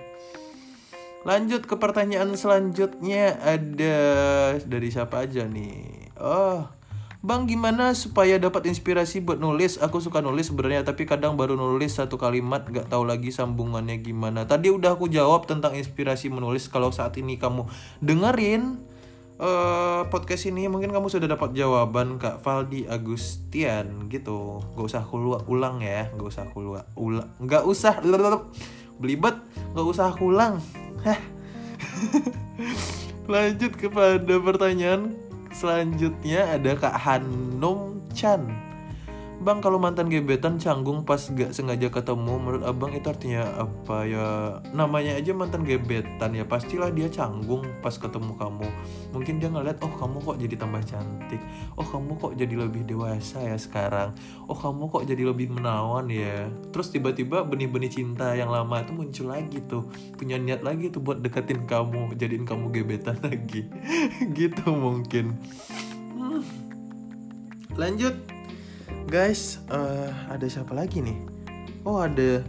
Lanjut 1.25 1.65
ke 1.65 1.81
pertanyaan 1.81 2.37
selanjutnya 2.37 3.41
ada 3.41 3.97
dari 4.61 4.89
siapa 4.93 5.25
aja 5.25 5.49
nih? 5.49 6.13
Oh, 6.21 6.69
Bang 7.25 7.49
gimana 7.49 7.97
supaya 7.97 8.37
dapat 8.37 8.69
inspirasi 8.69 9.25
buat 9.25 9.41
nulis? 9.41 9.81
Aku 9.81 9.97
suka 10.05 10.21
nulis 10.21 10.53
sebenarnya 10.53 10.85
tapi 10.85 11.09
kadang 11.09 11.41
baru 11.41 11.57
nulis 11.57 11.97
satu 11.97 12.21
kalimat 12.21 12.69
gak 12.69 12.93
tahu 12.93 13.09
lagi 13.09 13.33
sambungannya 13.33 14.05
gimana. 14.05 14.45
Tadi 14.45 14.69
udah 14.69 15.01
aku 15.01 15.09
jawab 15.09 15.49
tentang 15.49 15.73
inspirasi 15.73 16.29
menulis. 16.29 16.69
Kalau 16.69 16.93
saat 16.93 17.17
ini 17.17 17.41
kamu 17.41 17.65
dengerin 18.05 18.77
uh, 19.41 20.05
podcast 20.13 20.53
ini 20.53 20.69
mungkin 20.69 20.93
kamu 20.93 21.09
sudah 21.09 21.25
dapat 21.25 21.57
jawaban 21.57 22.21
Kak 22.21 22.45
Valdi 22.45 22.85
Agustian 22.85 24.13
gitu. 24.13 24.61
Gak 24.77 24.85
usah 24.93 25.01
aku 25.09 25.41
ulang 25.49 25.81
ya, 25.81 26.13
gak 26.13 26.29
usah 26.29 26.45
aku 26.53 26.77
ulang, 27.01 27.33
gak 27.41 27.65
usah 27.65 28.05
belibet, 29.01 29.41
gak 29.73 29.87
usah 29.89 30.13
aku 30.13 30.29
ulang. 30.29 30.61
Lanjut 33.33 33.73
kepada 33.77 34.35
pertanyaan 34.41 35.17
selanjutnya 35.55 36.59
ada 36.59 36.77
Kak 36.77 36.97
Hanum 36.99 38.03
Chan 38.13 38.74
Bang 39.45 39.61
kalau 39.61 39.77
mantan 39.77 40.09
gebetan 40.09 40.57
canggung 40.57 41.05
pas 41.05 41.21
gak 41.21 41.53
sengaja 41.53 41.93
ketemu 41.93 42.41
Menurut 42.41 42.65
abang 42.65 42.97
itu 42.97 43.13
artinya 43.13 43.45
apa 43.61 44.09
ya? 44.09 44.57
Namanya 44.73 45.21
aja 45.21 45.37
mantan 45.37 45.69
gebetan 45.69 46.33
ya 46.33 46.49
Pastilah 46.49 46.89
dia 46.89 47.13
canggung 47.13 47.61
pas 47.85 47.93
ketemu 47.93 48.33
kamu. 48.41 48.65
Mungkin 49.13 49.45
dia 49.45 49.53
ngeliat 49.53 49.85
Oh 49.85 49.93
kamu 50.01 50.25
kok 50.25 50.41
jadi 50.41 50.57
tambah 50.57 50.81
cantik. 50.89 51.45
Oh 51.77 51.85
kamu 51.85 52.17
kok 52.17 52.33
jadi 52.41 52.55
lebih 52.57 52.89
dewasa 52.89 53.45
ya 53.45 53.61
sekarang. 53.61 54.17
Oh 54.49 54.57
kamu 54.57 54.89
kok 54.89 55.05
jadi 55.05 55.29
lebih 55.29 55.53
menawan 55.53 56.09
ya. 56.09 56.49
Terus 56.73 56.89
tiba-tiba 56.89 57.45
benih-benih 57.45 57.93
cinta 57.93 58.33
yang 58.33 58.49
lama 58.49 58.81
itu 58.81 58.97
muncul 58.97 59.29
lagi 59.29 59.61
tuh. 59.69 59.85
Punya 60.17 60.41
niat 60.41 60.65
lagi 60.65 60.89
tuh 60.89 61.05
buat 61.05 61.21
deketin 61.21 61.69
kamu 61.69 62.17
Jadiin 62.17 62.49
kamu 62.49 62.73
gebetan 62.73 63.21
lagi. 63.29 63.69
Gitu 64.33 64.73
mungkin. 64.73 65.37
Hmm. 66.17 66.41
Lanjut 67.77 68.34
Guys, 69.05 69.61
uh, 69.69 70.09
ada 70.33 70.49
siapa 70.49 70.73
lagi 70.73 71.05
nih? 71.05 71.21
Oh 71.85 72.01
ada 72.01 72.41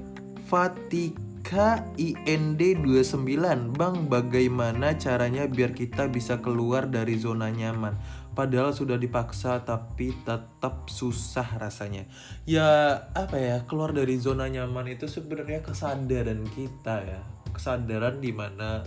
Fatika 0.48 1.84
KIND29 1.92 3.76
Bang 3.76 4.08
bagaimana 4.08 4.96
caranya 4.96 5.52
biar 5.52 5.76
kita 5.76 6.08
bisa 6.08 6.40
keluar 6.40 6.88
dari 6.88 7.20
zona 7.20 7.52
nyaman? 7.52 8.00
Padahal 8.32 8.72
sudah 8.72 8.96
dipaksa 8.96 9.68
tapi 9.68 10.16
tetap 10.24 10.88
susah 10.88 11.60
rasanya. 11.60 12.08
Ya 12.48 13.04
apa 13.12 13.36
ya? 13.36 13.58
Keluar 13.68 13.92
dari 13.92 14.16
zona 14.16 14.48
nyaman 14.48 14.96
itu 14.96 15.12
sebenarnya 15.12 15.60
kesadaran 15.60 16.48
kita 16.56 17.04
ya. 17.04 17.22
Kesadaran 17.52 18.24
di 18.24 18.32
mana 18.32 18.80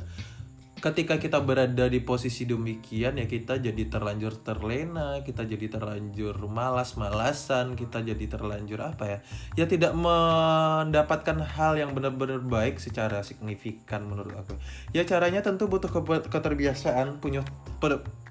ketika 0.78 1.18
kita 1.18 1.42
berada 1.42 1.90
di 1.90 1.98
posisi 2.00 2.46
demikian 2.46 3.18
ya 3.18 3.26
kita 3.26 3.58
jadi 3.58 3.82
terlanjur 3.90 4.38
terlena, 4.40 5.20
kita 5.26 5.44
jadi 5.44 5.66
terlanjur 5.66 6.38
malas-malasan, 6.46 7.74
kita 7.74 8.00
jadi 8.06 8.24
terlanjur 8.30 8.80
apa 8.80 9.04
ya? 9.06 9.18
Ya 9.58 9.66
tidak 9.66 9.92
mendapatkan 9.98 11.38
hal 11.42 11.76
yang 11.76 11.92
benar-benar 11.92 12.40
baik 12.40 12.78
secara 12.78 13.20
signifikan 13.26 14.06
menurut 14.06 14.32
aku. 14.38 14.54
Ya 14.94 15.02
caranya 15.04 15.42
tentu 15.42 15.66
butuh 15.66 15.90
keterbiasaan, 16.30 17.18
punya 17.18 17.42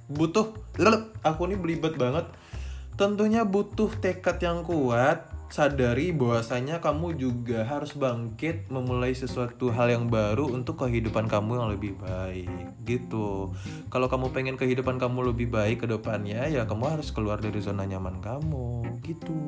butuh 0.08 0.56
aku 1.22 1.42
ini 1.51 1.56
belibet 1.60 2.00
banget. 2.00 2.25
Tentunya 2.98 3.46
butuh 3.46 3.94
tekad 4.01 4.42
yang 4.42 4.66
kuat, 4.66 5.37
sadari 5.48 6.12
bahwasanya 6.12 6.84
kamu 6.84 7.16
juga 7.16 7.63
harus 7.63 7.96
bangkit 7.96 8.68
memulai 8.68 9.16
sesuatu 9.16 9.72
hal 9.72 9.88
yang 9.88 10.06
baru 10.12 10.51
untuk 10.51 10.84
kehidupan 10.84 11.32
kamu 11.32 11.51
yang 11.56 11.70
lebih 11.72 11.94
baik 11.96 12.51
gitu. 12.84 13.56
Kalau 13.88 14.12
kamu 14.12 14.36
pengen 14.36 14.60
kehidupan 14.60 15.00
kamu 15.00 15.32
lebih 15.32 15.48
baik 15.48 15.84
ke 15.84 15.88
depannya 15.88 16.51
ya 16.51 16.68
kamu 16.68 17.00
harus 17.00 17.16
keluar 17.16 17.39
dari 17.39 17.63
zona 17.63 17.88
nyaman 17.88 18.20
kamu 18.20 19.00
gitu. 19.08 19.39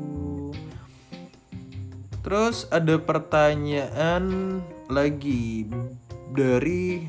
Terus 2.24 2.68
ada 2.72 2.96
pertanyaan 3.00 4.60
lagi 4.88 5.68
dari 6.32 7.08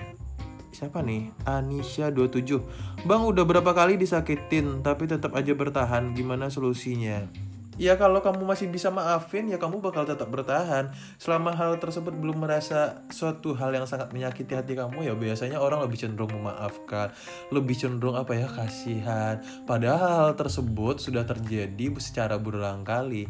siapa 0.74 1.02
nih? 1.02 1.30
Anisha 1.46 2.10
27 2.10 3.06
Bang 3.06 3.26
udah 3.26 3.44
berapa 3.46 3.70
kali 3.70 4.00
disakitin 4.00 4.82
tapi 4.82 5.06
tetap 5.06 5.34
aja 5.38 5.54
bertahan. 5.54 6.14
Gimana 6.14 6.50
solusinya 6.50 7.49
ya 7.80 7.96
kalau 7.96 8.20
kamu 8.20 8.44
masih 8.44 8.68
bisa 8.68 8.92
maafin 8.92 9.48
ya 9.48 9.56
kamu 9.56 9.80
bakal 9.80 10.04
tetap 10.04 10.28
bertahan. 10.28 10.92
Selama 11.16 11.56
hal 11.56 11.80
tersebut 11.80 12.12
belum 12.12 12.44
merasa 12.44 13.00
suatu 13.08 13.56
hal 13.56 13.72
yang 13.72 13.88
sangat 13.88 14.12
menyakiti 14.12 14.52
hati 14.52 14.76
kamu 14.76 15.08
ya 15.08 15.16
biasanya 15.16 15.56
orang 15.56 15.80
lebih 15.80 15.96
cenderung 15.96 16.28
memaafkan 16.36 17.08
lebih 17.48 17.72
cenderung 17.72 18.20
apa 18.20 18.36
ya 18.36 18.44
kasihan. 18.52 19.40
Padahal 19.64 20.28
hal 20.28 20.32
tersebut 20.36 21.00
sudah 21.00 21.24
terjadi 21.24 21.96
secara 21.96 22.36
berulang 22.36 22.84
kali. 22.84 23.24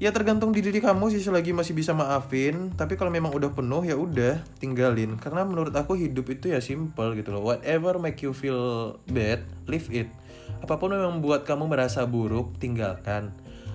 Ya 0.00 0.10
tergantung 0.16 0.50
di 0.50 0.64
diri 0.64 0.80
kamu 0.80 1.12
sih 1.12 1.20
selagi 1.20 1.52
masih 1.52 1.76
bisa 1.76 1.92
maafin 1.92 2.72
tapi 2.72 2.96
kalau 2.96 3.12
memang 3.12 3.36
udah 3.36 3.52
penuh 3.54 3.86
ya 3.86 3.94
udah 3.94 4.42
tinggalin. 4.58 5.14
Karena 5.14 5.46
menurut 5.46 5.70
aku 5.78 5.94
hidup 5.94 6.26
itu 6.26 6.50
ya 6.50 6.58
simple 6.58 7.14
gitu 7.14 7.30
loh. 7.30 7.46
Whatever 7.46 8.02
make 8.02 8.18
you 8.18 8.34
feel 8.34 8.98
bad 9.06 9.46
leave 9.70 9.86
it. 9.94 10.10
Apa 10.58 10.74
pun 10.82 10.90
yang 10.90 11.06
membuat 11.20 11.46
kamu 11.46 11.70
merasa 11.70 12.02
buruk 12.02 12.58
tinggalkan 12.58 13.30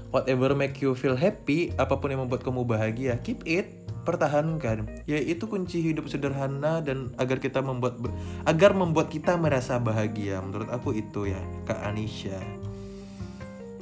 whatever 0.10 0.54
make 0.58 0.82
you 0.82 0.94
feel 0.94 1.16
happy, 1.18 1.74
apa 1.78 1.98
pun 1.98 2.14
yang 2.14 2.26
membuat 2.26 2.46
kamu 2.46 2.66
bahagia, 2.68 3.18
keep 3.22 3.42
it, 3.46 3.86
pertahankan. 4.06 4.86
Ya 5.10 5.18
itu 5.18 5.50
kunci 5.50 5.82
hidup 5.82 6.06
sederhana 6.08 6.80
dan 6.80 7.12
agar 7.18 7.42
kita 7.42 7.60
membuat 7.66 7.98
agar 8.46 8.78
membuat 8.78 9.10
kita 9.10 9.34
merasa 9.36 9.82
bahagia. 9.82 10.40
Menurut 10.46 10.70
aku 10.70 10.94
itu 10.94 11.34
ya, 11.34 11.42
Kak 11.66 11.82
Anisha. 11.82 12.38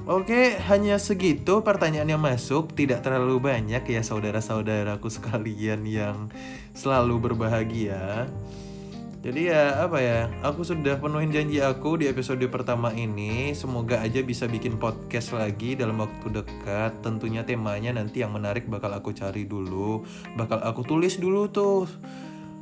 Oke, 0.04 0.60
hanya 0.68 1.00
segitu 1.00 1.64
pertanyaan 1.64 2.12
yang 2.12 2.20
masuk, 2.20 2.76
tidak 2.76 3.08
terlalu 3.08 3.40
banyak 3.40 3.88
ya 3.88 4.04
saudara-saudaraku 4.04 5.08
sekalian 5.08 5.88
yang 5.88 6.28
selalu 6.76 7.32
berbahagia. 7.32 8.28
Jadi 9.24 9.48
ya 9.48 9.88
apa 9.88 10.04
ya, 10.04 10.28
aku 10.44 10.68
sudah 10.68 11.00
penuhin 11.00 11.32
janji 11.32 11.64
aku 11.64 11.96
di 11.96 12.12
episode 12.12 12.44
pertama 12.52 12.92
ini. 12.92 13.56
Semoga 13.56 14.04
aja 14.04 14.20
bisa 14.20 14.52
bikin 14.52 14.76
podcast 14.76 15.32
lagi 15.32 15.80
dalam 15.80 15.96
waktu 16.04 16.44
dekat. 16.44 17.00
Tentunya 17.00 17.48
temanya 17.48 17.96
nanti 17.96 18.20
yang 18.20 18.36
menarik 18.36 18.68
bakal 18.68 18.92
aku 18.92 19.16
cari 19.16 19.48
dulu, 19.48 20.04
bakal 20.36 20.60
aku 20.60 20.84
tulis 20.84 21.16
dulu 21.16 21.48
tuh 21.48 21.88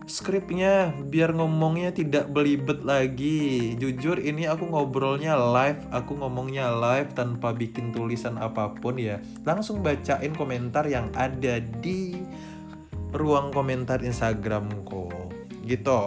skripnya 0.06 0.94
biar 1.10 1.34
ngomongnya 1.34 1.98
tidak 1.98 2.30
belibet 2.30 2.86
lagi. 2.86 3.74
Jujur 3.82 4.22
ini 4.22 4.46
aku 4.46 4.70
ngobrolnya 4.70 5.34
live, 5.34 5.82
aku 5.90 6.14
ngomongnya 6.14 6.70
live 6.78 7.10
tanpa 7.18 7.58
bikin 7.58 7.90
tulisan 7.90 8.38
apa 8.38 8.70
pun 8.78 9.02
ya. 9.02 9.18
Langsung 9.50 9.82
bacain 9.82 10.38
komentar 10.38 10.86
yang 10.86 11.10
ada 11.18 11.58
di 11.58 12.22
ruang 13.18 13.50
komentar 13.50 14.06
Instagramku. 14.06 15.10
Gitu. 15.66 16.02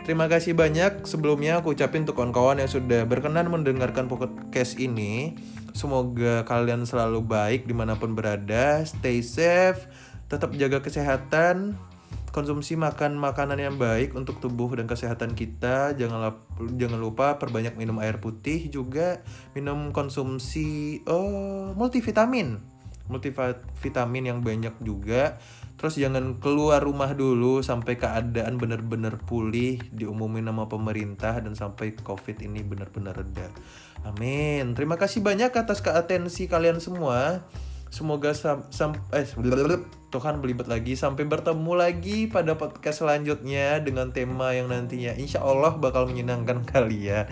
Terima 0.00 0.32
kasih 0.32 0.56
banyak 0.56 1.04
sebelumnya 1.04 1.60
aku 1.60 1.76
ucapin 1.76 2.08
untuk 2.08 2.16
kawan-kawan 2.16 2.56
yang 2.56 2.72
sudah 2.72 3.04
berkenan 3.04 3.52
mendengarkan 3.52 4.08
podcast 4.08 4.80
ini. 4.80 5.36
Semoga 5.76 6.42
kalian 6.48 6.88
selalu 6.88 7.20
baik 7.20 7.68
di 7.68 7.76
mana 7.76 8.00
pun 8.00 8.16
berada, 8.16 8.80
stay 8.88 9.20
safe, 9.20 9.86
tetap 10.32 10.56
jaga 10.56 10.80
kesehatan, 10.80 11.76
konsumsi 12.32 12.80
makan 12.80 13.20
makanan 13.20 13.60
yang 13.60 13.76
baik 13.76 14.16
untuk 14.16 14.40
tubuh 14.40 14.72
dan 14.72 14.88
kesehatan 14.88 15.36
kita. 15.36 15.92
Jangan 15.92 16.32
jangan 16.80 16.98
lupa 16.98 17.36
perbanyak 17.36 17.76
minum 17.76 18.00
air 18.00 18.24
putih 18.24 18.72
juga, 18.72 19.20
minum 19.52 19.92
konsumsi 19.92 21.04
oh 21.04 21.76
multivitamin. 21.76 22.56
Multivitamin 23.10 24.24
yang 24.32 24.38
banyak 24.40 24.74
juga 24.80 25.36
Terus 25.80 25.96
jangan 25.96 26.36
keluar 26.36 26.84
rumah 26.84 27.16
dulu 27.16 27.64
sampai 27.64 27.96
keadaan 27.96 28.60
benar-benar 28.60 29.16
pulih, 29.24 29.80
diumumin 29.96 30.44
sama 30.44 30.68
pemerintah 30.68 31.40
dan 31.40 31.56
sampai 31.56 31.96
COVID 31.96 32.36
ini 32.44 32.60
benar-benar 32.60 33.16
reda. 33.16 33.48
Amin. 34.04 34.76
Terima 34.76 35.00
kasih 35.00 35.24
banyak 35.24 35.48
atas 35.48 35.80
keatensi 35.80 36.52
kalian 36.52 36.84
semua. 36.84 37.48
Semoga 37.88 38.36
sam, 38.36 38.68
sam 38.68 38.92
eh 39.10 39.24
Tuhan 40.12 40.44
belibet 40.44 40.68
lagi 40.68 41.00
sampai 41.00 41.24
bertemu 41.24 41.72
lagi 41.72 42.28
pada 42.28 42.60
podcast 42.60 43.00
selanjutnya 43.00 43.80
dengan 43.80 44.12
tema 44.12 44.52
yang 44.52 44.68
nantinya 44.68 45.16
insya 45.16 45.40
Allah 45.40 45.80
bakal 45.80 46.06
menyenangkan 46.06 46.60
kalian. 46.68 47.24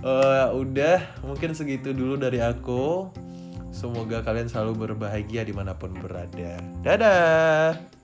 Uh, 0.00 0.54
udah 0.56 1.04
mungkin 1.26 1.58
segitu 1.58 1.90
dulu 1.90 2.16
dari 2.16 2.38
aku. 2.38 3.10
Semoga 3.70 4.20
kalian 4.26 4.50
selalu 4.50 4.86
berbahagia 4.86 5.46
di 5.46 5.54
mana 5.54 5.78
pun 5.78 5.94
berada. 5.94 6.58
Dadah! 6.82 7.99